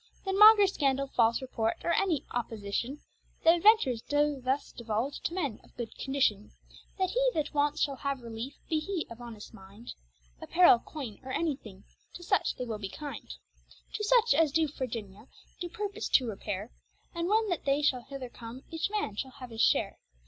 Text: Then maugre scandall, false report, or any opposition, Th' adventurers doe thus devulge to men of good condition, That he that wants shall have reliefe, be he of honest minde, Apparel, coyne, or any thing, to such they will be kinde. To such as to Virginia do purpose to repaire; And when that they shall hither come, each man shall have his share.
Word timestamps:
Then 0.25 0.35
maugre 0.39 0.65
scandall, 0.67 1.11
false 1.15 1.43
report, 1.43 1.75
or 1.83 1.93
any 1.93 2.25
opposition, 2.31 3.01
Th' 3.43 3.49
adventurers 3.49 4.01
doe 4.01 4.41
thus 4.43 4.71
devulge 4.71 5.21
to 5.21 5.33
men 5.35 5.59
of 5.63 5.75
good 5.77 5.95
condition, 5.95 6.49
That 6.97 7.11
he 7.11 7.29
that 7.35 7.53
wants 7.53 7.81
shall 7.81 7.97
have 7.97 8.17
reliefe, 8.23 8.55
be 8.67 8.79
he 8.79 9.05
of 9.11 9.21
honest 9.21 9.53
minde, 9.53 9.93
Apparel, 10.41 10.79
coyne, 10.79 11.19
or 11.21 11.31
any 11.31 11.55
thing, 11.55 11.83
to 12.15 12.23
such 12.23 12.55
they 12.55 12.65
will 12.65 12.79
be 12.79 12.89
kinde. 12.89 13.35
To 13.93 14.03
such 14.03 14.33
as 14.33 14.51
to 14.53 14.67
Virginia 14.69 15.27
do 15.59 15.69
purpose 15.69 16.09
to 16.17 16.25
repaire; 16.27 16.71
And 17.13 17.27
when 17.27 17.47
that 17.49 17.65
they 17.65 17.83
shall 17.83 18.01
hither 18.01 18.29
come, 18.29 18.63
each 18.71 18.89
man 18.89 19.15
shall 19.17 19.29
have 19.39 19.51
his 19.51 19.61
share. 19.61 19.99